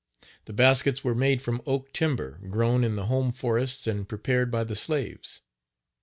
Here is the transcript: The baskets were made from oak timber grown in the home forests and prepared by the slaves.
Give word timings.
The 0.45 0.51
baskets 0.53 1.03
were 1.03 1.13
made 1.13 1.43
from 1.43 1.61
oak 1.67 1.93
timber 1.93 2.39
grown 2.49 2.83
in 2.83 2.95
the 2.95 3.05
home 3.05 3.31
forests 3.31 3.85
and 3.85 4.09
prepared 4.09 4.49
by 4.49 4.63
the 4.63 4.75
slaves. 4.75 5.41